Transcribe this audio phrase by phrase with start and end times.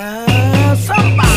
[0.00, 1.27] ーサ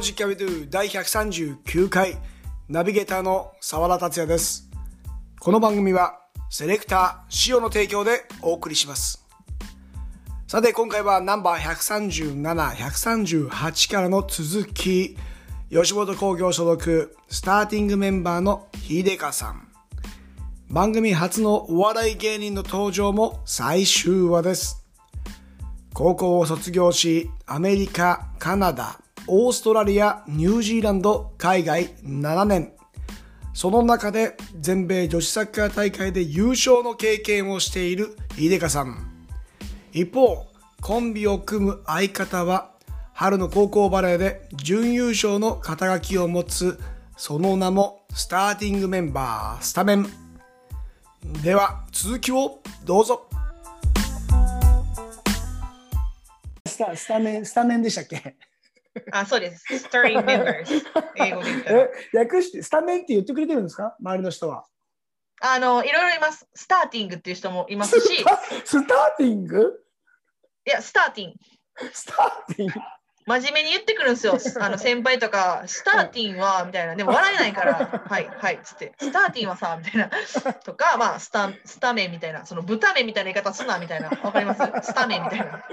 [0.00, 2.16] ジキャビドゥ第139回
[2.70, 4.70] ナビゲーターの沢田達也です。
[5.38, 9.26] この番組はセレクター塩の提供でお送りします。
[10.48, 15.18] さて今回はナンバー137、138からの続き、
[15.70, 19.68] 吉本興業所属スターティングメンバーの秀香さん。
[20.70, 24.86] 番組初のお笑い芸人の登場も最終話です。
[25.92, 28.98] 高校を卒業し、アメリカ、カナダ、
[29.32, 32.72] オーストラリア、ニュージーランド、海外7年。
[33.54, 38.98] その中で全米女子サッカー大会で優勝の経験をしている秀香さん。
[39.92, 40.48] 一方、
[40.80, 42.72] コンビを組む相方は、
[43.12, 46.80] 春の高校バレーで準優勝の肩書きを持つ、
[47.16, 50.08] その名もスターティングメンバー、スタメン。
[51.44, 53.28] では、続きをどうぞ。
[56.66, 58.34] スタスタメン、スタメンでしたっけ？
[59.12, 59.64] あ、そうです。
[59.88, 60.84] Starting members。
[61.16, 61.80] 英語で言ったら。
[61.82, 63.96] え、略して、スタメンって言ってくれてるんですか？
[64.00, 64.64] 周りの人は。
[65.42, 66.46] あの、いろいろいます。
[66.54, 68.24] スターティングっていう人もいますし、い
[68.64, 69.72] スターティング？
[70.64, 71.90] や、スターティング。
[71.92, 72.74] スターティング？
[73.26, 74.38] 真面目に言ってくるんですよ。
[74.60, 76.96] あの先輩とか、スターティンは、みたいな。
[76.96, 80.10] でも笑えないから、はい、はい、つって、スターティンはさ、みたいな。
[80.64, 82.44] とか、まあ、スタスタメンみたいな。
[82.44, 84.08] その豚麺みたいな言い方すな、みたいな。
[84.08, 84.60] わかります？
[84.82, 85.64] スタメンみたいな。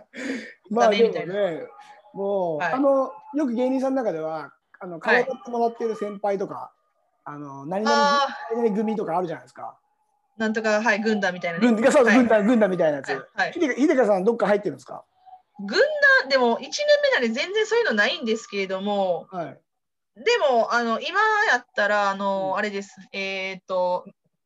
[0.70, 0.98] まあね、
[2.14, 6.72] もう、はいあの、よく芸人さんの中では、あの、可愛がってもらってる先輩とか、
[7.24, 9.78] あの、何々組とかあるじゃないですか。
[10.36, 11.72] なんとか、はい、軍団みたいな、ね。
[11.72, 13.08] 軍そうそうはい軍団、軍団みたいなやつ。
[13.10, 15.04] はいはいひでかさん、どっか入ってるんですか？
[15.60, 15.78] 軍
[16.20, 16.72] 団、でも1年
[17.02, 19.60] 目なんで全然そういうのないんですけれども、はい。
[20.16, 21.20] でも、あの、今
[21.52, 22.94] やったら、あの、うんあれです。
[23.12, 24.04] えっ、と、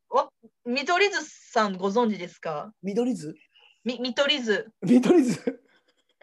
[0.09, 0.29] わ
[0.65, 2.71] 見取り図さんご存知ですか？
[2.83, 3.35] 緑図？
[3.83, 4.71] み見取り図。
[4.81, 5.61] 緑図？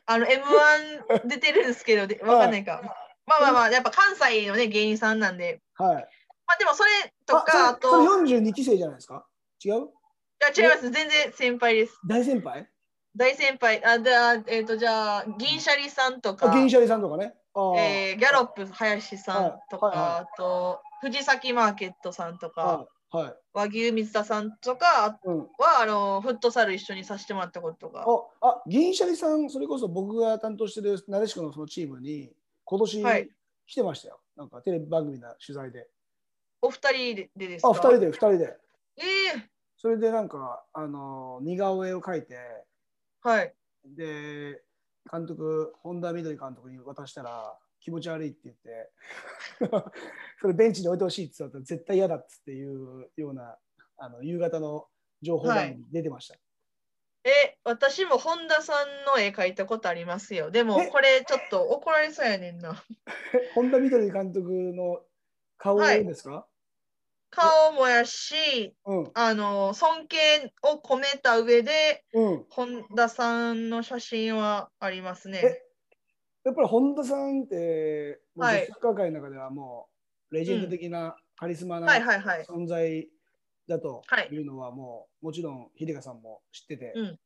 [0.07, 2.81] あの、M1 出てるんですけど、でわかんないか。
[3.27, 5.61] まあまあまあ、やっぱ関西のね、芸人さんなんで。
[5.75, 5.95] はい。
[5.95, 6.91] まあでも、それ
[7.27, 9.27] とか、あと、それ42期生じゃないですか？
[9.65, 9.73] 違う？
[9.75, 9.79] い
[10.41, 10.91] や違います。
[10.91, 11.99] 全然先輩です。
[12.07, 12.69] 大先輩？
[13.17, 13.85] 大先輩。
[13.85, 17.35] あ、であえっ、と、じゃあ、銀シャリさんとかあ、、銀シャリさんとかね。
[17.79, 23.25] えーギャロップ林さんとか、はいはいはいあと、藤崎マーケットさんとか、はい。
[23.25, 23.35] はい。
[23.55, 25.39] 和牛水田さんとかうん。
[25.59, 28.03] は、あの、フットサル一緒にさせてもらったことが。
[28.41, 32.33] あ、あ、銀シャリさん、それこそ僕が担当してるなでしこのそのチームに、
[32.65, 33.31] 今年はい
[33.67, 34.21] 来てましたよ。
[34.37, 35.89] なんかテレビ番組の取材で。
[36.63, 37.69] お二人ででですか？
[37.71, 38.59] あ、二人で、二人で。
[38.99, 39.03] え
[39.39, 42.39] えそれでなんか、あの、似顔絵を描いて、
[43.23, 43.55] はい。
[43.85, 44.63] で、
[45.11, 48.91] 監督、本田みどり監督に渡したら、気持ち悪いって言って、
[50.41, 53.59] それベンチに置いてほしいって言ったら絶対嫌だっつっていうような、
[53.99, 54.87] あの夕方の
[55.23, 56.37] 情報番組に出てました。
[57.25, 60.53] え、私も本田さんの絵描いたことありますよ。
[60.53, 62.85] でもえ、これちょっと怒られそうやねんな。
[63.55, 65.03] 本田みどり監督の
[65.59, 66.47] 顔ですか、
[67.31, 69.11] 顔もやし、うん。
[69.15, 72.47] あの、尊敬を込めた上で、うん。
[72.49, 75.66] 本田さんの写真はありますね。
[76.47, 79.89] えやっぱり本田さんって、はいサッカー界の中ではも
[80.31, 82.45] うレジェンド的なカリスマなはいはいはい。
[82.45, 83.09] 存在
[83.69, 87.19] だとはいいうのはもうもちろん秀香さんも知ってて、うん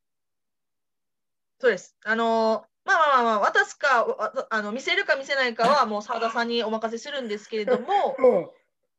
[1.60, 1.94] そうです。
[2.04, 8.50] あのまあまあまあまあ、渡すか、わあの見せるか見せないかはもう澤田さんにお任せするんですけれども、 うん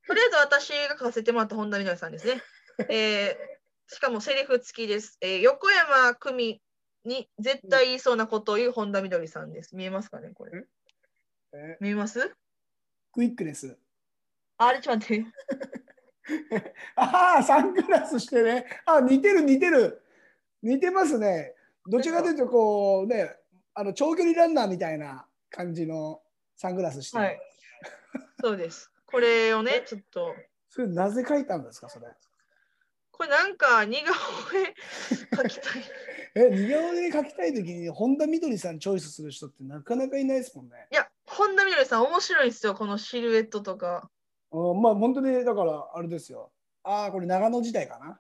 [0.07, 2.41] とりあえず私が書かせてもらった本田みどりさんですね。
[2.89, 3.51] えー
[3.93, 5.17] しかもセリフ付きです。
[5.19, 6.61] えー横山久美
[7.05, 9.75] に絶対言いそうなことを言う本田みどりさんです。
[9.75, 10.65] 見えますかね、これ。
[11.53, 11.77] え？
[11.79, 12.31] 見えます？
[13.11, 13.77] クイックネス。
[14.57, 15.25] ああれ、ちょっと待って。
[16.95, 18.65] ああ、サングラスしてね。
[18.85, 20.01] あ似てる似てる。
[20.61, 21.55] 似てますね。
[21.87, 23.35] どちらかというと、こうね、
[23.73, 26.21] あの長距離ランナーみたいな感じの
[26.55, 27.41] サングラスしてる、はい。
[28.41, 28.91] そうです。
[29.07, 30.35] これをね、ちょっと。
[30.69, 32.05] それなぜ書いたんですか、それ？
[33.11, 34.13] これなんか似顔
[34.57, 34.75] 絵
[35.35, 35.83] 描きたい。
[36.35, 40.87] え、似顔絵描きたいときに本田みどりさんチョイスする人ってなかなかいないですもんね。
[40.91, 44.09] いや、本田みどりさん面白いんですよ、このシルエットとか。
[44.51, 46.51] うん、まあ本当にだからあれですよ。
[46.83, 48.19] ああ、これ長野時代かな？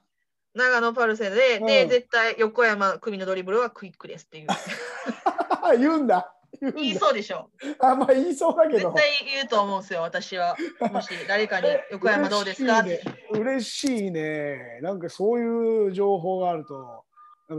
[0.53, 4.47] 長野パルセで、で、うん絶対横山久美のドリブルはクイックですっていう。
[5.79, 6.33] 言うんだ。
[6.75, 7.49] 言いそうでしょ。
[7.79, 8.91] あ、まあ言いそうだけど。
[8.91, 10.57] 絶対言うと思うんですよ、私は。
[10.91, 12.79] もし誰かに 横山どうですか？
[12.79, 13.01] って。
[13.31, 14.79] 嬉しいね。
[14.81, 17.05] なんかそういう情報があると、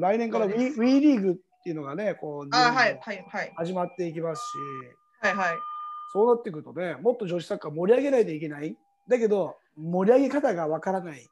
[0.01, 3.53] 来年からそう WE です WE リーグっていうのがね、こう、あ、はい、はい、はい。
[3.57, 5.57] 始まっていきますし、はい、はい。
[6.13, 8.77] そうなってくるとね、もっと女子サッカー盛り上げないといけない。
[9.09, 11.29] だけど、盛り上げ方がわからない。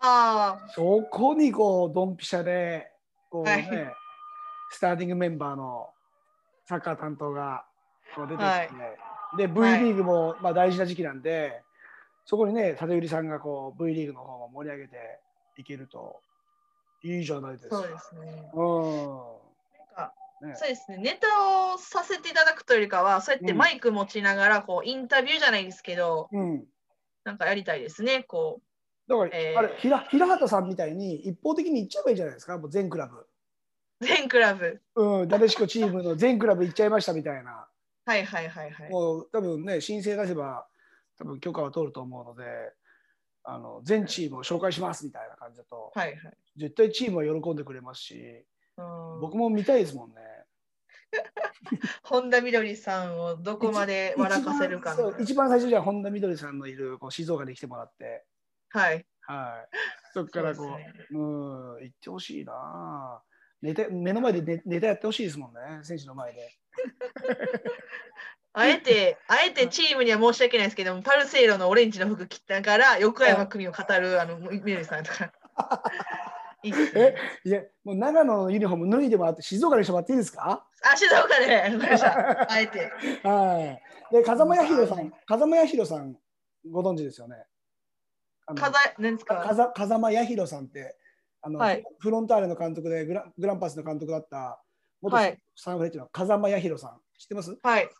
[0.00, 2.90] あそこにこう、ドンピシャで、
[3.30, 3.94] こうね、はい
[4.70, 5.88] スターティングメンバーの
[6.66, 7.64] サッカー担当が
[8.16, 8.68] 出てきて、はい
[9.36, 11.62] で、V はいリーグもまあ大事な時期なんで、
[12.24, 15.20] そこにね、里百合さんがこう V リーグの方も盛り上げて
[15.58, 16.20] いけると
[17.04, 17.76] いいじゃないですあ、か。
[17.76, 18.50] そうですね。
[18.54, 18.58] う
[19.96, 20.50] なん。
[20.50, 20.98] ねそうですね。
[20.98, 26.64] ネタをさせていただくというよりかは、そうやってうんマイク持ちながら、こう、インタビューじゃないですけど、うん。
[27.24, 28.24] なんかやりたいですね。
[28.24, 28.60] こ
[29.06, 33.16] だから、えーあれ平平畑さんみたいに一方的に行っちゃえばいいじゃないですか、もう全クラブ。
[33.18, 33.26] う、
[34.00, 34.80] 全クラブ。
[34.94, 37.66] うん、なでしこチームの全クラブ行っちゃいましたみたいな。
[38.06, 38.90] はいはいはいはい。
[38.90, 40.66] もう多分ね、申請出せば
[41.18, 42.44] 多分許可は取ると思うので、
[43.44, 46.18] あの全チームを紹介しますみたいな感じだと、はいはい。
[46.56, 48.44] 絶対チームは喜んでくれますし、
[48.76, 50.16] うん僕も見たいですもんね。
[52.02, 58.24] 本田みどりさんをどこまで笑かせるか一番最初じゃあ本田みどりさんのいるこう静岡に来てもらって、
[58.70, 59.06] はい。
[59.20, 59.76] はい、
[60.12, 61.20] そこからこうそうねうん、
[61.82, 63.22] 行ってほしいな。
[63.62, 66.50] ネタ目の前でネネタやってほしいですもんね、選手の前で。
[68.56, 75.32] あえて、あえてチームには申し訳ないですけども、パルセイロのオレンジの服着たから、横山組を語るあのみどりさんとか。
[76.62, 77.14] いいね
[77.44, 80.64] いや、もう長野のユニフォーム脱いでもらって、静岡にしてもらっていいですか？
[80.82, 82.50] あ、静岡で、わかりました。
[82.52, 82.90] あえて。
[83.26, 83.78] は
[84.10, 84.14] い。
[84.14, 86.16] で、風間彌弘さん、風間彌弘さん、
[86.70, 87.44] ご存知ですよね？
[88.46, 89.42] 風、なんですか？
[89.46, 90.96] 風風間彌弘さんって、
[91.42, 94.62] あの、はいフロンターレの監督でグラグランパスの監督だった、
[95.02, 97.58] 元はいサンフレッチェの風間彌弘さん、知ってます？
[97.62, 97.90] はい。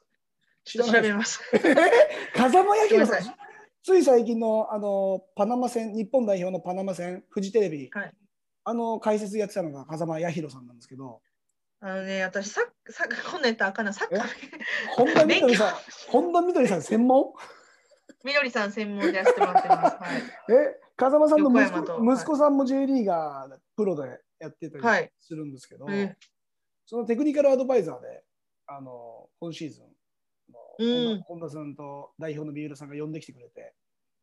[0.64, 1.40] 調べます。
[2.34, 3.36] 風間彌弘さん。
[3.82, 8.12] つい最近のあのパナマ戦、日本代表のパナマ戦、フジテレビ、はい。
[8.64, 11.20] あの解説やってたのが風間彌弘さんなんですけど、
[11.80, 14.28] あのね、私、サッサッカー、こんなんやったらあかんな、サッカー、
[14.96, 15.74] 本田みどりさん、
[16.08, 17.34] 本田みどりさん専門？
[18.24, 19.96] みどりさん専門でやらせてもらってます。
[19.96, 20.22] はい。
[20.50, 25.02] え、風間さんの息子息子さんも J リーガー、プロでやってたはい。
[25.04, 26.16] りするんですけど、え
[26.86, 28.24] そのテクニカルアドバイザーで、
[28.66, 29.90] あの今シーズンの
[30.78, 33.74] うん本田さんと代表の三浦さんが呼んできてくれて、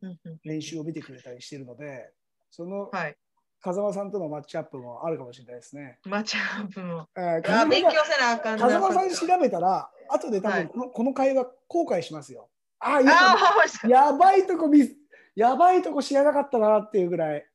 [0.01, 2.11] うんうん練習を見てくれたりしてるので、
[2.49, 3.15] そのはい。
[3.63, 5.99] 風間さんとのマッチアップもあるかもしれないですね。
[6.05, 7.07] マッチアップも。
[7.15, 8.65] えーあ風間勉強せなあかんな。
[8.65, 12.49] 風間さん調べたら、後で多はい分この,、この会話後悔しますよ。
[12.79, 14.89] ああ、やばいとこ見
[15.35, 17.45] やばいとこ知らなかったなっていうぐらい。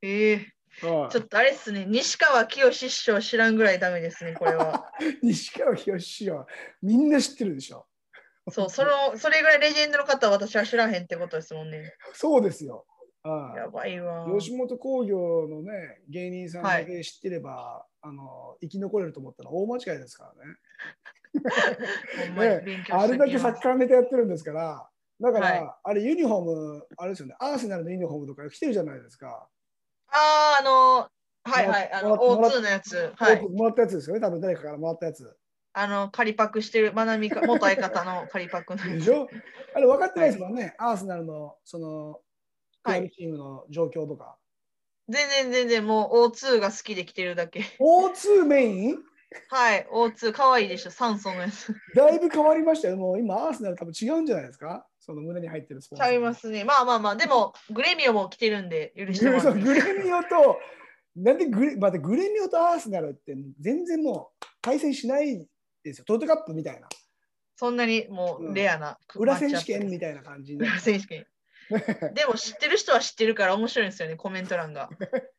[0.00, 4.90] ええうんちょっとあれっすね、西川きよし師匠知らんぐらいダメですね、これは。
[5.22, 6.46] 西川きよし師匠
[6.82, 7.86] みんな知ってるでしょ。
[8.50, 11.94] そう、その、それぐらいレジェンドの方は私は知らへんってことですもんね。
[12.12, 12.84] そうですよ。
[13.22, 14.26] あやばいわ。
[14.38, 20.54] 吉本興業のね芸人さんだけ知ってれば、あの生き残れると思ったら大間違いですからね。
[22.68, 24.88] ねあれだけサッーカーネタやってるんですから、
[25.20, 29.48] だから、はいあれユニフォーム、あれですよね、アーセナルのユニフォームとか着てるじゃないですか。
[30.08, 31.08] あー、あの、
[31.44, 33.12] はいはい、あの、もらっ O2 のやつ。
[33.16, 33.48] はい。
[33.48, 35.34] もらったやつですよね、多分誰かからもらったやつ。
[35.74, 38.82] あの、仮パクしてる、まなみか、元相方の仮パクの。
[38.84, 39.28] でしょ？
[39.74, 42.20] あれ分かってないですもんね、アーセナルのその
[42.84, 44.36] クはいラブチームの状況とか。
[45.08, 47.60] 全然全然もう O2 が好きで来てるだけ。
[47.80, 48.98] O2 メイン？
[49.50, 51.74] はい、O2 かわいいでしょ、酸素のやつ。
[51.96, 52.96] だいぶ変わりましたよ。
[52.96, 54.86] もう今、アーセナル多分違うんじゃないですか？
[55.00, 56.62] その胸に入ってるスポンちゃいますね。
[56.62, 60.58] まあまあまあ、でも、グレミオも来てるんで、許してもらグレミオと、
[61.16, 65.46] なんでグレ,、まあ、グレミオとアーセナルって全然もう対戦しない
[65.90, 66.04] ですよ。
[66.04, 66.88] トヨタカップみたいな。
[67.56, 70.64] そんなにもうレアな、裏選手権みみたいな感じで。
[70.64, 71.26] 裏選手権。
[72.14, 74.90] でも知ってる人は知ってるから面白いんですよね、コメント欄が。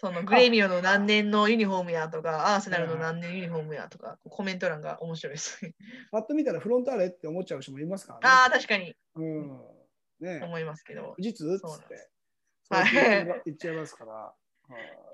[0.00, 5.60] そのグレミオの何年のユニフォームやとか、アーセナルの何年ユニフォームやとか、コメント欄が面白いです。
[6.12, 8.22] パッと見たらフロンターレって思っちゃう人もいますからね。
[8.26, 9.60] ああ、確かにうん。
[10.20, 11.14] ね思いますけど。
[11.16, 12.10] 富士通っつそうなんでって。
[12.68, 14.34] はい言っちゃいますから。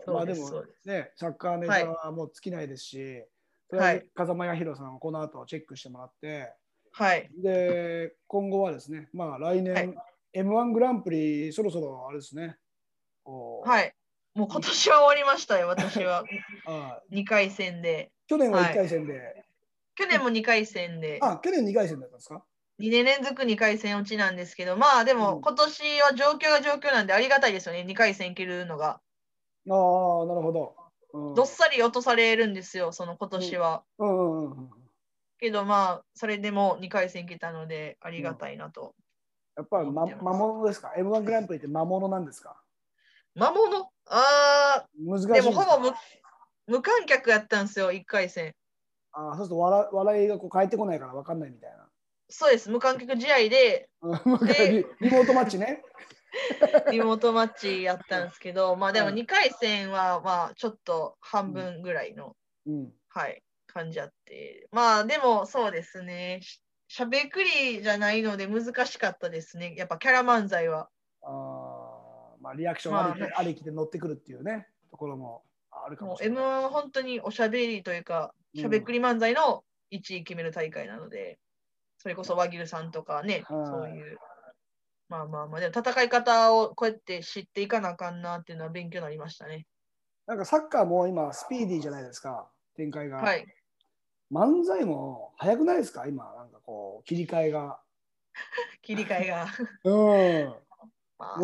[0.07, 3.25] まあですもね、サッカーネタはもう尽きないですし、
[3.71, 6.53] とりあえず風間彌弘さんをこの後チェックしてもらって、
[6.93, 7.31] はい。
[7.41, 9.95] で、今後はですね、まあ来年、はい
[10.33, 12.57] M1 グランプリ、そろそろあれですね、
[13.25, 13.93] はい。
[14.35, 16.25] もう今年は終わりましたよ、 私は。
[16.67, 18.13] あ2回戦で。
[18.29, 19.45] 去年ははい1回戦で、
[19.97, 22.45] 去年も2回戦で、あ、去年2回戦だったんですか
[22.79, 29.01] ？2年連続2回戦落ちなんですけど、まあでうんも今年は状況が状況なんでありがたいですよね、2回戦いけるのが。
[29.69, 30.77] ああ、なるほど。
[31.13, 33.85] うんどっさり落とされるんですよ、その今年は。
[35.39, 38.95] けどまあ、それでも2回戦行けたので、ありがたいなと。
[39.57, 42.61] やっぱり、ま、魔物ですか ?M1 グランプリって魔物なんですか？
[43.35, 43.89] 魔物？
[44.07, 45.95] あ難しいあ、でもほぼ無
[46.67, 48.55] 無観客やったんですよ、1回戦。
[49.13, 51.89] ああ、そうすると笑笑いがこう返ってこないから分かんないみたいな。
[52.29, 53.89] そうです、無観客試合で、
[55.01, 55.83] リモートマッチね。
[56.91, 62.93] リモートマッチやったんですけど、まあでもはい2回戦はまあちょっと半分ぐらいの、うん。
[63.09, 64.69] はい、感じあって。
[64.73, 69.75] まあでもそうですね、ししゃべくりじゃないので難しかったですね。
[69.77, 70.89] やっぱキャラ漫才は。
[71.23, 76.45] あーまあ、リアクションありき,、まあねありきで乗ってくるっていうね、ところもあるかもしれない。
[76.45, 81.39] M1 は本当におしゃべりというか、うんしゃべくり漫才の1位決める大会なので、
[81.99, 84.19] それこそ和牛さんとかね、はいそういう。
[85.11, 89.67] まあまあまあ、でも戦い方をこうやって知っていかなあかんなっていうのは勉強になりましたね。
[90.27, 93.17] なんかサッカーも今、スピーディーじゃないですか、展開が。
[93.17, 93.45] はい。
[94.31, 97.81] 漫才も早くないですか、今、なんかこう、切り替えが。
[98.83, 99.47] 切り替えが。
[99.83, 99.91] う
[100.47, 100.55] ん。
[101.19, 101.41] まあ、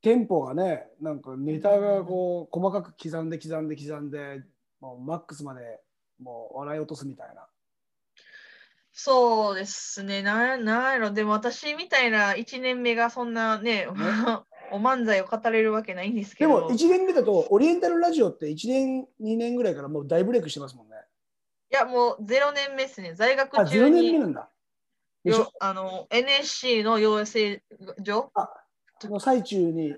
[0.00, 4.42] テンポがね、なんかネタがこう、細かく刻んで刻んで刻んで、
[4.80, 5.82] もうマックスまで
[6.18, 7.46] もう笑い落とすみたいな。
[8.98, 10.22] そうですね。
[10.22, 13.86] ななんやろ、でも私みたいな1年目がそんなね、
[14.72, 16.50] お漫才を語れるわけないんですけど。
[16.50, 20.96] でも1年目だと、オリエンタルラジオって1年、2年ぐらいからもう大ブレイクしてますもんね。
[21.70, 23.12] いや、もう0年目ですね。
[23.12, 24.50] 在学あ、中0年目になんだ。
[25.22, 25.40] でしょ？
[25.40, 27.62] よあの NSC の養成
[28.02, 28.32] 所？
[28.98, 29.94] その最中に、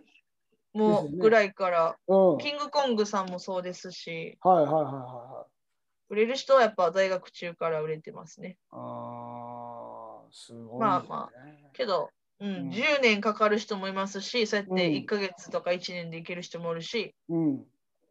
[0.73, 2.35] もうぐらいから、うん。
[2.35, 5.58] はいキングコングさんもそうですし、はいはいはいはい。
[6.11, 8.57] 売れる人はやっぱ在学中から売れてますね。
[8.71, 10.79] ああ、すごい、ね。
[10.79, 11.31] まあま
[11.73, 12.11] けど、
[12.41, 17.65] うんうん10年かかる人もいますし、そうやってうん1ヶ月とか1年でいける人もいるし、うん。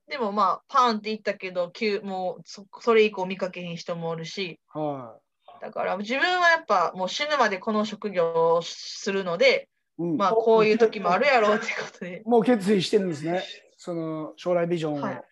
[0.10, 5.18] でもまあ、パーンっていったけど、急もうそそれ以降見かけへん人もおるし、は
[5.62, 10.04] だから自分はやっぱもう死ぬまでこの職業をするので、い。
[10.04, 13.44] うんまあこういう時もあるやろうってことで、 もう決意してるんですね。
[13.78, 15.02] その将来ビジョンを。
[15.02, 15.24] はい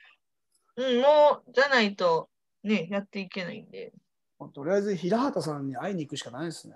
[0.77, 2.29] うん、もうじゃないと
[2.65, 3.93] ね、やっていけないんで、
[4.53, 6.75] とりあえず平畑さんに会いに行くしかないですね。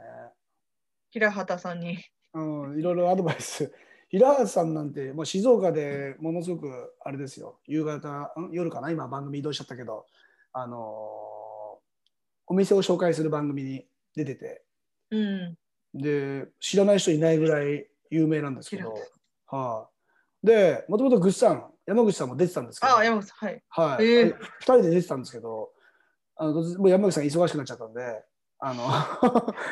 [1.10, 1.98] 平畑さんに。
[2.34, 3.72] うん、いろいろアドバイス。
[4.10, 10.06] 平畑さんなんて、もう静岡でものすごくあれですよ、夕方、ん夜かな、今番組移動しちゃったけど、
[10.54, 11.30] あのー
[12.50, 14.64] お店を紹介する番組に出てて、
[15.12, 15.58] うん。
[15.94, 18.96] で、知らない人いないぐらい有名なんですけど。
[19.48, 19.90] 平、は
[20.44, 23.64] い、で、もともとぐっさん、山口さんも出てたんですけど、あ、山口さん、はい。
[23.70, 25.72] はい、へえ2人で出てたんですけど、
[26.40, 28.24] あのもう山口さん忙しくなっちゃったんで、
[28.60, 28.90] あの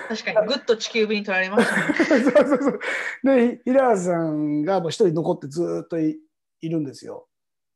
[0.09, 1.95] 確かに、ぐっと地球部に取られましたね。
[1.95, 2.79] そうそうそう
[3.23, 6.19] で、平原さんがもう一人残ってずーっとい
[6.59, 7.27] いるんですよ。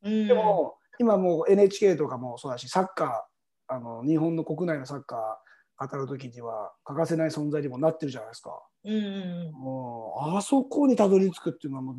[0.02, 8.62] うん、でも、今もう NHK とかもそうだし、サッカー、あの日本の国内のサッカー語るときには欠かせない存在にもなってるじゃないですか。
[8.84, 11.96] うんうんもう、あそこにたどり着くっていうのはもう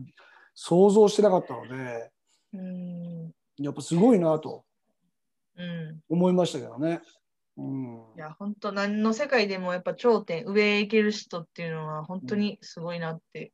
[0.53, 2.11] 想像してなかったので、
[2.53, 2.59] うん。
[2.59, 2.61] う
[3.29, 4.65] んやっぱすごいなと
[5.57, 5.99] うん。
[6.09, 7.01] 思いましたけどね。
[7.57, 8.03] うん。
[8.15, 13.51] いや、本当何の世界でもやっぱ頂点、上へ行ける人っていうのは本当にすごいなって。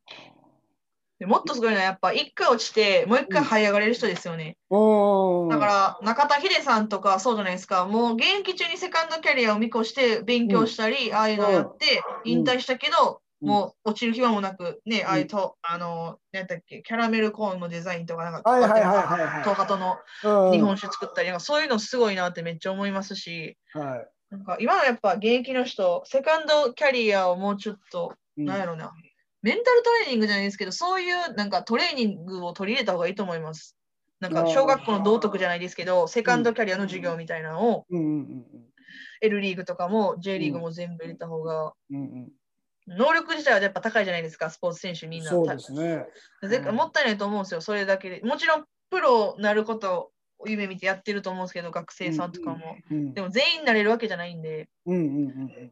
[1.19, 4.55] でもっとすごいのはやっぱ一回落ちて、もう一回這い上がれる人ですよね。
[4.69, 5.49] うん。
[5.49, 7.85] だから中田秀さんとかそうじゃないですか。
[7.85, 19.43] もう現役中にセカンドキャリアを見越して勉強したり、ああいうのやってうん引退したけど、うんもう落ちる暇もなく、ね、ああいうと、あの、なんだっけ、キャラメルコーンのデザインとか、なんか、はいはいはいはいはい。
[19.43, 20.51] 東ハトのうん。
[20.51, 24.07] 日本酒作ったり、なんかそういうのすごいなってめっちゃ思いますし、はい。
[24.29, 28.45] なんか今はやっぱ現役の人、セカンドキャリアをもうちょっと、うん。
[28.45, 28.91] なんやろな、
[29.41, 33.77] メンタルトレーニングじゃないですけど、そういうなんかトレーニングを取り入れた方がいいと思います。
[34.19, 37.99] なんか小学校の道徳じゃないですけど、セカンドキャリアの授業みたいなのを、うん。
[37.99, 38.45] うん
[39.21, 42.29] L リーグとかも J リーグも全部入れた方が、うんうんうん
[42.89, 45.29] 能力自体はやっぱ高いじゃないですか、スポーツ選手みんな。
[45.29, 46.05] そうですね。
[46.43, 48.21] ぜもったいないと思うんですよ、それだけで。
[48.23, 52.77] もちろん、プロなることを夢見てやってると思うんですけど、学生さんとかも。
[52.91, 55.71] うんでも全員なれるわけじゃないんで、うんうんうん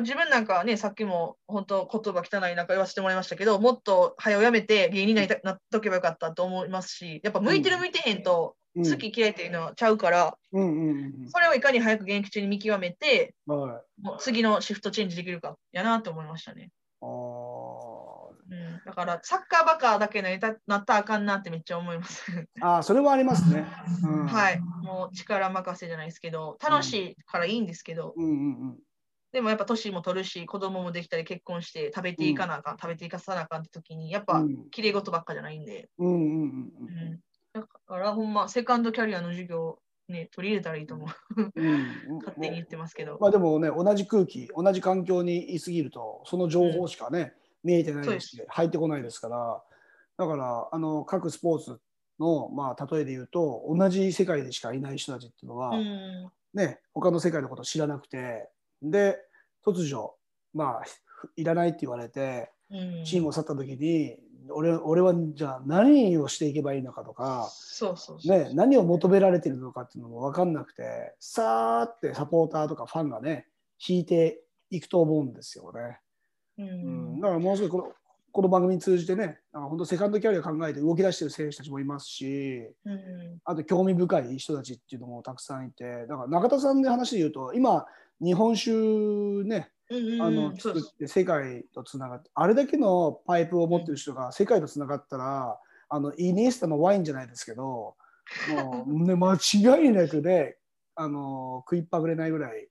[0.00, 14.02] 自分なんかはね、さっきも本当言葉汚いなんか言わせてもらいましたけど、もっと早をやめて芸人になりたなっとけばよかったと思いますし、やっぱ向いてる向いてへんとうん好き嫌いっていうのはちゃうから、うんうんそれをいかに早く現役中に見極めて、うんはい。
[14.02, 16.70] もう次のシフトチェンジできるかやなと思いましたね。
[17.00, 22.30] あうん、だからサッカーバカだけなりたなったらあかんなってめっちゃ思います。
[22.30, 23.66] ーあー、それはありますね。
[24.02, 24.26] うん。
[24.26, 24.60] はい。
[24.82, 28.30] もう力任せじゃないですけど、楽しいからいいんですけど、うんう
[28.72, 28.78] ん。
[29.32, 34.70] でもやっぱ年も取るし、子供もできたり結婚して食べていかなあかん、食べていかさなあかんって時に、やっぱうん。
[34.70, 36.44] 綺麗事ばっかじゃないんで、うんうんうんうん。
[36.44, 37.20] うん
[37.54, 41.52] だからほんま、セカンドキャリアの授業ね、取り入れたらいいと思う。
[41.56, 43.16] うん、勝手に言ってますけど。
[43.20, 47.32] まあでもね、同じ空気、同じ環境にいすぎると、その情報しかね、
[47.62, 48.28] 見えてないです。
[48.28, 49.62] し、入ってこないですから、
[50.18, 51.80] だから、あの各スポーツ
[52.18, 56.30] の、まあ、例えで言うと、同じ世界でしかいない人たちっていうのは、うん。
[56.52, 58.48] ね、他の世界のことを知らなくて、
[58.82, 59.18] で、
[59.64, 60.14] 突如、
[60.52, 60.84] まあ、
[61.36, 64.16] いらないって言われて、うん、チームを去った時に、
[64.50, 67.48] 俺俺はじゃあ何をしていけばいいのかとか。
[68.28, 73.46] ね、何を求められてるのかっていうのも分かんなくてさーってサポーターとかファンがね
[73.86, 75.98] 引いていくと思うんですよね。
[76.58, 77.20] ううんん。
[77.20, 77.92] だからもうすぐこの
[78.32, 83.38] この番組通じてねなんか本当セカンドキャリア考えて動き出してる選手たちもいますしうん。
[83.44, 87.86] あと興味深い人たちっていうのもたくさんいてだから中田さんの話で言うと今
[88.20, 88.76] 日本酒ね
[89.46, 89.73] うん。
[89.90, 90.82] あの作っ。
[90.98, 100.56] て世界とつながってあれだけのパイプを持ってる人が世界とつながったらあのイニエスタのワインじゃないですけどもう、ね、 間違いなくね
[100.94, 102.68] あの食いっぱぐれないぐらい、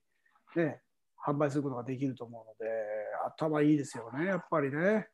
[0.56, 0.80] ね、
[1.24, 2.70] 販売することができると思うので
[3.26, 5.08] 頭いいですよねやっぱりね。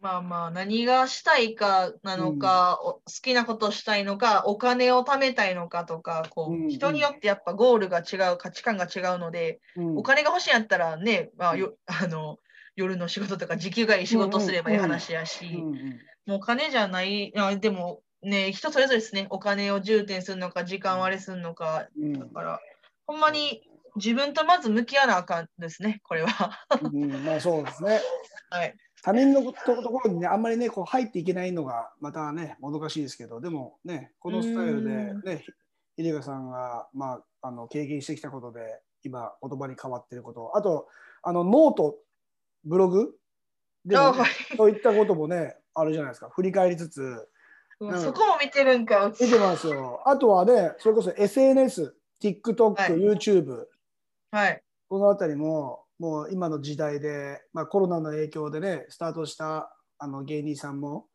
[0.00, 9.98] まあまあ、何がしたいかなのか、お好きなことしたいのか、お金を貯めたいのかとか、こう、うん人によってやっぱゴールが違う、価値観が違うので、うん。
[9.98, 12.38] お金が欲しいんやったらね、まあ、よ あの
[12.76, 22.12] 夜の仕事とか時給がいい仕事すればいい話やし、うんうんもうお金じゃない、あでもね、人それぞれですね、お金を重点するのか、時間割れするのか、うん。
[22.12, 22.60] だから、
[23.06, 23.62] ほんまに
[23.96, 26.66] 自分とまず向き合わなあかんですね、これは。
[26.92, 27.24] うん。
[27.24, 28.00] まあそうですね。
[28.50, 28.76] はい。
[29.02, 29.52] 他人のと
[29.82, 35.44] ところにねあんまりねこう入っていけないのがまたねもどかしいですけどでもねこのスタイルでね
[35.96, 40.52] ひ秀香さんが、まあ、あの経験してきたことで今言葉に変わっていること。
[40.54, 40.88] あと
[41.22, 41.96] あのノート
[42.64, 43.14] ブログ？
[43.84, 44.30] でもあはい。
[44.56, 46.30] そういったこともねあるじゃないですか。
[46.30, 47.28] 振り返りつつ。
[47.80, 50.02] うんそこも見てるんか、見てますよ。
[50.04, 52.92] あとはねそれこそ SNS、TikTok、はい。
[52.92, 53.64] YouTube
[54.30, 54.62] はい。
[54.88, 61.06] この辺りももう今の時代で、まあ、コロナの影響でねスタートしたあの芸人さんも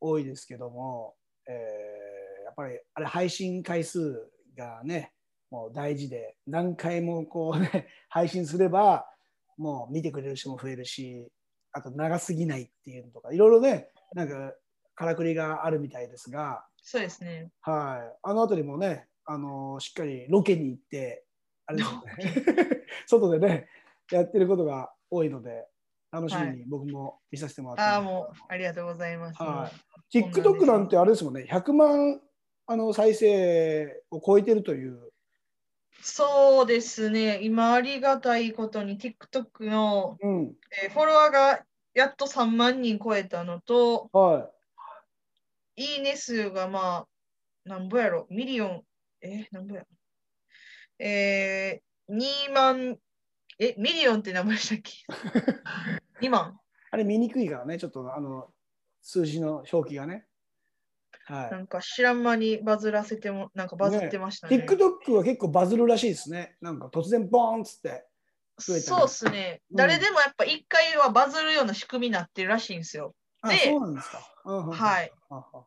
[0.00, 1.14] 多いですけども、
[1.46, 2.10] えー
[2.50, 5.12] やっぱりあれ配信回数がね
[5.52, 9.08] もう大事で何回もこうね 配信すれば
[9.56, 11.30] もう見てくれる人も増えるし
[11.70, 14.52] あと長すぎないっていうのとかいろいろねなんか
[14.96, 17.50] からくりがあるみたいですが、そうですね。
[17.62, 21.24] はい、あの辺りもね、あのしっかりロケに行って、
[21.64, 23.68] あれですよね、 外でね、
[24.10, 25.66] やってることが多いので、
[26.12, 27.92] 楽しみに僕も見させてもらってます。
[27.94, 29.42] ああ、もう、ありがとうございます。
[29.42, 29.70] は
[30.12, 30.18] い。
[30.18, 32.20] TikTok なんてあれですもんね、100万
[32.66, 35.10] あの再生を超えてるという。
[36.02, 37.40] そうですね。
[37.42, 44.50] 今、ありがたいことに TikTok の、うん、えーフォロワーがやっと3万人超えたのと、は
[45.76, 45.96] い。
[45.98, 48.82] いね数がまあ、なんぼやろ、ミリオン、
[49.22, 49.84] え、なんぼや？
[50.98, 52.98] えー、2万、
[53.60, 54.92] え、ミリオンって何ぼでしたっけ
[56.26, 56.58] ?2 万。
[56.90, 58.48] あれ見にくいからね、ちょっとあの
[59.02, 60.24] 数字の表記がね。
[61.26, 64.66] はいなんか知らん間にバズらせても、なんかバズってましたね。
[64.66, 66.56] TikTok は結構バズるらしいですね。
[66.62, 68.06] なんか突然ボーンっつって。
[68.58, 69.60] そうっすね。
[69.70, 73.14] うん誰でもやっぱ一回はバズるような仕組みになってるらしいんですよ。
[73.42, 74.18] あ、でそうなんですか。
[74.44, 75.12] はい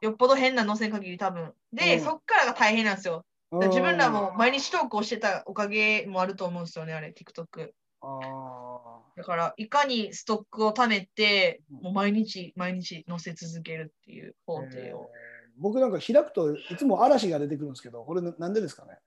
[0.01, 0.05] い。
[0.05, 1.53] よっぽど変な載せん限り多分。
[1.71, 3.23] で、うんそっからが大変なんですよ。
[3.51, 7.69] うん自分らも毎日投稿してたおかげもあると思うんですよね、あれ、TikTok。
[8.03, 11.83] あだから、いかにストックを貯めて、うん。
[11.83, 15.11] もう毎日毎日載せ続けるっていう工ー程を。
[15.13, 15.53] えー。
[15.57, 18.97] 僕なんか開くといつも嵐が出てくるんですけど、これななんでですかね？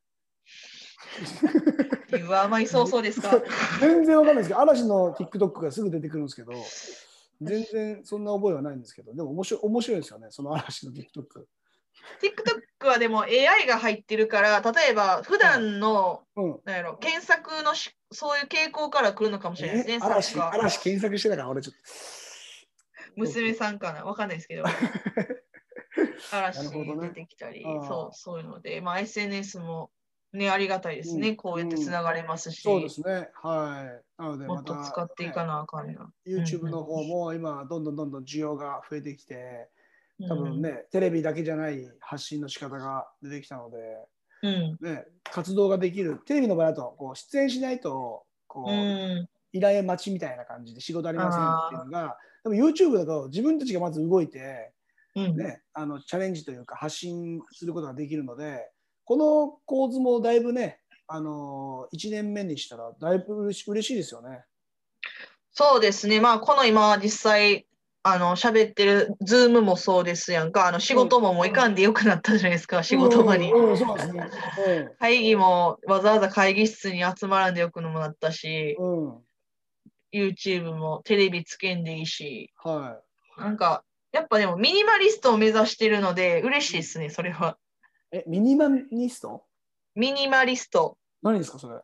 [2.07, 3.43] っていう甘い想像ですか。
[3.81, 6.53] 全然わかんないですけど、嵐の TikTok がすぐ出てくるんですけど、
[7.41, 11.47] 全然そんな覚えはないんですけど、でも面白い面白いですよね、その嵐の TikTok。
[12.87, 16.61] TikTok はでも AI が入ってるから、例えば普段の、うん。
[16.65, 19.95] なんやろ、検索のしそういう傾向から来るのかもしれないですね。
[19.97, 19.99] え？
[20.01, 21.43] 嵐嵐検索してたか？
[21.43, 21.81] ら、俺ちょっと。
[23.17, 24.05] 娘さんかな？
[24.05, 24.65] わかんないですけど。
[26.33, 29.91] 嵐出てきたり、あーそう、そういうので、まあ SNS も
[30.33, 31.31] ね、ありがたいですね。
[31.31, 33.31] うんこうやってつながれますし、そうですね。
[33.35, 34.23] はい。
[34.23, 36.11] なので、もっと使っていかなあかんな。
[36.27, 39.76] YouTube の方も今、どんどんどんどん需要が増えてきて、うん
[40.29, 43.77] 多分ね、テレビだけじゃない発信の仕方が出てきたので、
[44.43, 44.79] うん。
[44.81, 49.29] ね、活動ができる、テレビの場合だとこう出演しないとこう、うん。
[49.53, 54.73] 依頼待ちみたいな感じで仕事ありませんっていうのが、でも YouTube だと自分たちがまず動いて、
[55.15, 55.37] うん。
[55.37, 58.71] ね、あのチャレンジというか発信することができるので、
[59.05, 64.45] この構図もだいぶね、あの1年目にしたらだいぶ嬉し嬉しいですよね。
[65.53, 66.21] そうですね。
[66.21, 67.67] まあ、この今、実際、
[68.09, 70.69] あの、喋ってる、ズームもそうですやんか。
[70.69, 73.53] あの、仕事ももう行かんでよくなったじゃないですか、仕事場に。
[73.53, 74.31] うん、うんそうですね。
[75.01, 78.77] 会議もわざわざ会議室に集まらんでよくのもなったし。
[80.13, 83.01] YouTube もテレビつけんでいいし、は
[83.37, 87.59] なんか、やっぱでもミニマリストを目指してるので、嬉しいですね、それは。
[88.13, 88.19] い。
[88.19, 89.45] え、ミニマニスト？
[89.95, 90.97] ミニマリスト。
[91.23, 91.81] 何ですか、それ？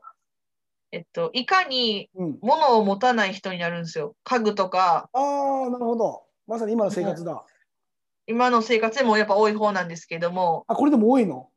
[0.93, 2.39] えっと、いかにうん。
[2.43, 4.15] 物を持たない人になるんですよ。
[4.25, 6.25] 家具とか、ああ、なるほど。
[6.47, 7.45] まさに今の生活だ。
[8.27, 11.49] 今の生活でもやっぱ多い方なんですけども、あ、これでも多いの？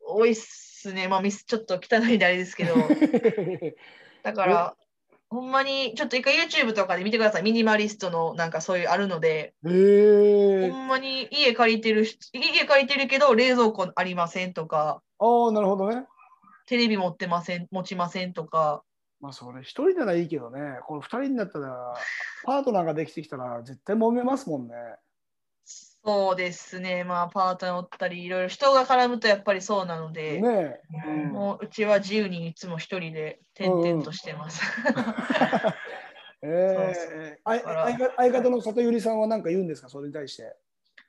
[0.00, 1.06] 多いっすね。
[1.06, 2.74] まあ、ちょっと汚いんであれですけど、
[4.24, 4.74] だから、
[5.28, 7.42] ほんまに、ちょっと一回 YouTube とかで見てください。
[7.42, 10.70] ミニマリストのなんかそういうあるので、へえ。
[10.70, 16.04] ほんまに家借りてる人、家借りてるけど冷蔵庫ありませんとか、ああ、なるほどね。
[16.72, 18.82] テレビ持ってません、持ちませんとか、
[19.20, 21.94] まあ、それ一人ならいいけどね、この二人になったら、
[22.44, 24.74] パートナーができてきたら、絶対揉めますもんね。
[25.66, 27.04] そうですね。
[27.04, 31.08] まあ、パートナーおったり、いろいろ人が絡むとやっぱりそうなので、ねえ。
[31.08, 34.62] うんもううちは自由にいつも一人で転々としてます。
[36.40, 40.56] 相方の里ゆりさんは何か言うんですか、それに対して。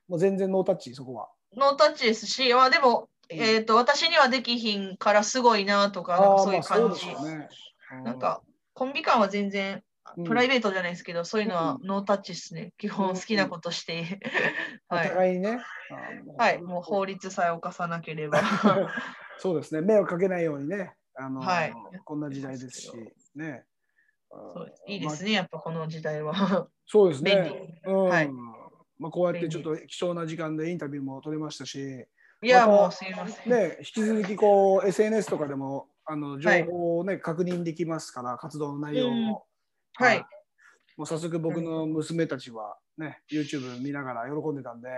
[0.10, 1.30] もう全然ノータッチ、そこは。
[1.56, 7.05] ノータッチですし、まあでも、うんえっと、私にはできひんからすごいなとか、なんかああ、そういう感じ。
[7.07, 7.49] ですよね。
[8.01, 8.41] うなんか、
[8.73, 12.71] コンビ感は全然、うんプライベートじゃないですけど、そういうのはうノータッチですね。
[12.77, 14.19] 基本好きなことして、
[14.89, 15.07] お はい。
[15.09, 15.59] 互いにね。
[16.38, 18.39] あはい、もう法律さえ犯さなければ。
[19.39, 20.93] そうですね、迷惑かけないようにね。
[21.15, 22.91] あのはいこんな時代ですし。
[23.33, 23.63] ね。
[24.29, 25.29] そういいですね。
[25.31, 26.67] ね、やっぱこの時代は。
[26.86, 27.79] そうです便ね。
[27.83, 27.91] 利。
[27.91, 28.29] うんはい
[28.99, 32.05] まあ、こうやってちょっと貴重な時間でインタビューも取れましたし、
[32.43, 33.51] いや、もうすいません。
[33.51, 39.45] ね、引き続きこう SNS とかでもあの情報を、ね確認できますから、活動の内容も。
[39.95, 40.25] はい。
[40.97, 44.89] もう早速僕の娘たちは、ね、YouTube 見ながら喜んでたんで、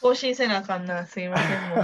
[0.00, 1.70] 更新せなあかんな、すいません。
[1.70, 1.76] も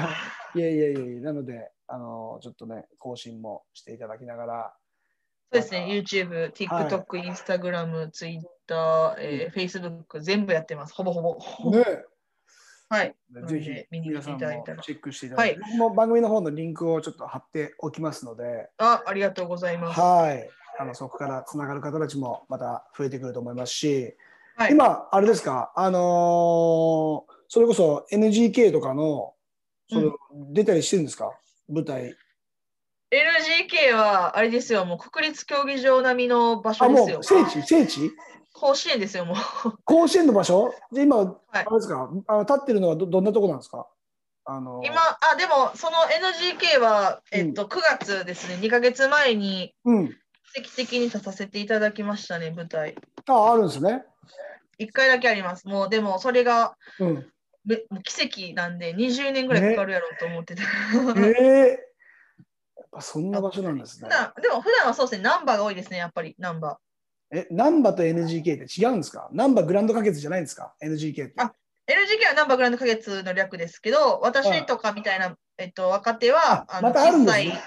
[0.55, 4.77] う いやいやいやなので、あのちょっとね、更新もしていただきながら、
[5.53, 11.71] そうですね、YouTube、TikTok、Instagram、Twitter、えー Facebook、全部やってます、ほぼほぼ。
[11.71, 11.85] ね、
[12.88, 13.14] はい。
[13.47, 14.83] ぜひ見に来皆さんもていただいたら。
[14.83, 20.01] チェックしていただいて、僕も番組の方のリンクをちょっと貼っておきますので、あ、ありがとうございます。
[20.01, 24.14] はい、あのそこからつながる方たちもまた増えてくると思いますし、
[24.57, 29.35] はい、今、あれですか、あのーそれこそ NGK とかの、
[29.88, 30.11] それ
[30.53, 31.31] 出たりしてるんですか、
[31.68, 32.16] 舞台。
[33.12, 37.16] LGK は、あれですよ、もう国立競技場並みの場あ、所ですよ。
[37.16, 37.23] もう。
[37.23, 37.62] 聖地？
[37.62, 38.11] 聖地？
[38.57, 39.37] 甲子園ですよ、もう。
[39.85, 40.73] 甲子園の場所？
[40.93, 42.09] で今、はいあれですか？
[42.29, 43.87] あの立ってるのはどどんなとこなんですか？
[44.47, 50.09] あのー今、あ、でも、その NGK は、えっと、9月ですね、2ヶ月前にうん。
[50.55, 52.95] 奇跡的に立たせていただきましたね、舞台。
[53.27, 54.05] あ、あるんですね。
[54.79, 55.67] 1回だけあります。
[55.67, 57.27] もう、でも、それが、うん。
[58.05, 60.62] 奇跡なんで、20年ぐらいかかるやろうと思ってた。
[61.17, 61.69] え え
[62.77, 64.14] やっぱそんな場所なんですね普。
[64.14, 66.79] 段でも普段はそうですね、ナンバーが多いですね、やっぱり、ナンバ
[67.31, 69.29] え、ナンバと NGK って違うんですか？
[69.33, 71.35] ナンバグランド花月じゃないんですか ?NGK って。
[71.39, 71.51] あー。
[71.87, 77.61] LGK はナンバーグランド花月の略ですけど、私とかみたいな、えっと、若手は、あまたあるんですね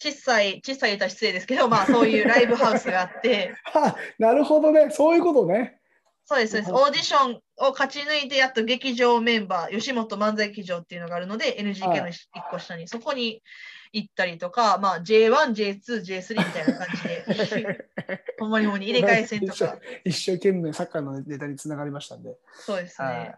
[0.00, 4.90] 小さい、小さい、小さい言ったら失礼ですけど、まあそういうライブハウスがあって、 あなるほどね。
[4.90, 5.80] そういうことね。
[6.24, 6.72] そうです、そうです。
[6.72, 13.42] オーディションを勝ち抜いて、やっと劇場メンバー、吉本漫才劇場っていうのがあるので、NGK の一個下に、そこに
[13.92, 17.88] 行ったりとか、まあ J1、J2、J3 みたいな感じで、
[18.38, 22.36] ほんまにほんまに入れ替え戦とか、一 生懸命サッカーのネタにつながりましたんで。
[22.52, 23.34] そうですはいね。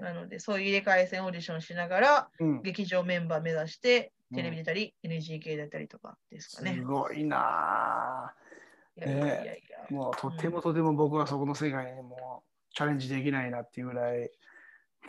[0.00, 6.74] なので、そういう入れ替え戦オーディションしながら、うん、劇場メンバー目指して、テレビ出たり、NGK 出たりとかですかね。
[6.74, 8.32] すごいな。
[8.36, 14.30] ぁもうとてもとても僕はそこの世界にもうチャレンジできないなっていうぐらい、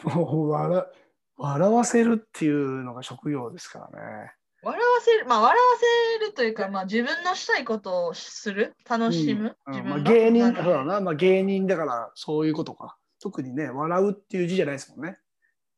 [0.04, 0.86] もう笑
[1.38, 4.32] 笑わせるっていうのが職業ですからね。
[4.64, 5.64] 笑わせる、まあ笑わ
[6.20, 12.98] せるというか、まあ自分のしたいことをする、楽しむ、うんまあ、自分の芸人なんかそうだな、まあ、芸人だからそういうことか。
[13.20, 15.18] 特にね、笑うっていう字じゃないですもんね。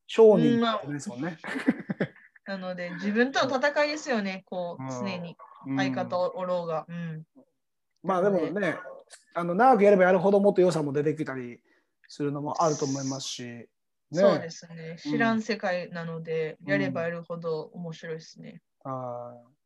[0.08, 1.38] 商人じゃないですもんね。
[2.44, 5.36] なので、自分との戦いですよね、こう、うん常に。
[5.66, 6.86] うん相方おろうが。
[6.88, 7.26] うん。
[8.04, 8.78] まあでもね、
[9.34, 11.60] あの長くやればやるほどもっと良さも出てきたり
[12.08, 13.68] するのもあると思いますし、ね、
[14.12, 14.90] そうですね。
[14.90, 18.62] うん知らん世界なので、うんやればやるほど面白いですね。
[18.90, 19.56] はい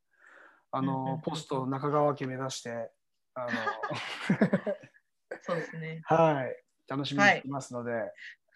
[0.73, 2.91] あうんうんうんのポスト中川家目指して、
[3.35, 3.47] あ
[5.43, 6.03] そうですね。
[6.11, 6.57] の はい、
[6.89, 7.93] 楽しみにしていますので、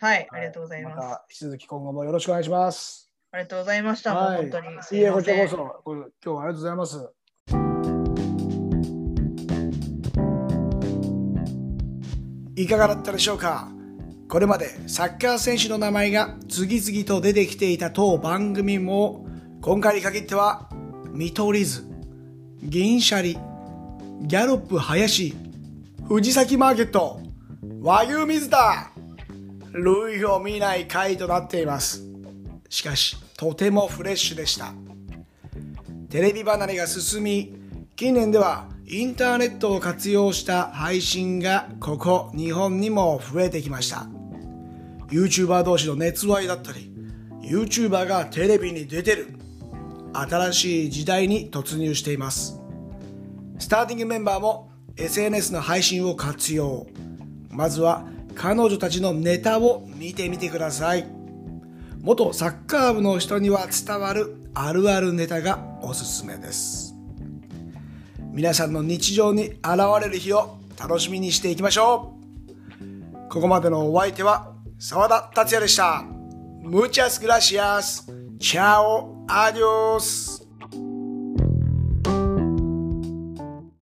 [0.00, 0.96] はい、ありがとうございます。
[0.96, 3.11] また引き続き今後もよろしくお願いします。
[3.33, 4.14] ありがとうございました。
[4.14, 4.83] はい本当に。
[4.83, 7.12] すいえ、こませんちらこそ、これ今日はありがとうございます。
[12.57, 13.68] いかがだったでしょうか？
[14.29, 19.24] これまでサッカー選手の名前が次々と出てきていた当番組も
[19.64, 20.68] 今回に限っては
[21.11, 21.87] 見取り図、
[22.62, 23.38] 銀シャリ、
[24.20, 25.35] ギャロップ林、
[26.07, 27.18] 藤崎マーケット、
[27.81, 28.90] 和牛水田、
[29.72, 32.03] 類を見ない回となっています。
[32.68, 34.74] しかし、とてもフレッシュでした。
[36.11, 37.57] テレビ離れが進み、
[37.96, 44.09] 近年ではインターネットを活用した配信がここ日本にも増えてきました。
[45.09, 46.92] YouTuber 同士の熱愛だったり、
[47.40, 49.38] YouTuber がテレビに出てる、
[50.14, 52.61] 新しい時代に突入しています。
[53.59, 56.87] スターティングメンバーも SNS の配信を活用。
[57.50, 61.07] まずは彼女たちのネタを見てみてください。
[62.00, 66.94] 元サッカー部の人には伝わるあるあるネタがおすすめです。
[68.33, 69.62] 皆さんの日常に現
[70.03, 73.31] れる日を楽しみにしていきましょう。
[73.31, 76.05] ここまでのお相手は沢田達也でした。
[76.62, 78.05] Muchas gracias.
[78.38, 79.13] Chao.
[79.29, 80.43] Adiós.